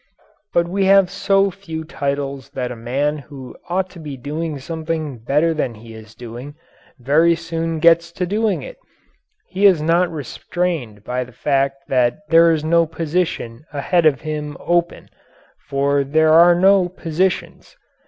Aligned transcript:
But 0.51 0.67
we 0.67 0.85
have 0.85 1.11
so 1.11 1.51
few 1.51 1.83
titles 1.83 2.49
that 2.55 2.71
a 2.71 2.75
man 2.75 3.19
who 3.19 3.55
ought 3.69 3.87
to 3.91 3.99
be 3.99 4.17
doing 4.17 4.57
something 4.57 5.19
better 5.19 5.53
than 5.53 5.75
he 5.75 5.93
is 5.93 6.15
doing, 6.15 6.55
very 6.97 7.35
soon 7.35 7.77
gets 7.77 8.11
to 8.13 8.25
doing 8.25 8.63
it 8.63 8.79
he 9.47 9.67
is 9.67 9.79
not 9.79 10.11
restrained 10.11 11.03
by 11.03 11.23
the 11.23 11.31
fact 11.31 11.83
that 11.87 12.17
there 12.29 12.49
is 12.51 12.63
no 12.63 12.87
position 12.87 13.63
ahead 13.73 14.07
of 14.07 14.21
him 14.21 14.57
"open" 14.59 15.07
for 15.67 16.03
there 16.03 16.33
are 16.33 16.55
no 16.55 16.89
"positions." 16.89 17.77